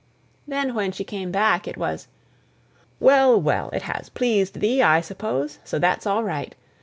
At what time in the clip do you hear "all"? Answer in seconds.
6.07-6.23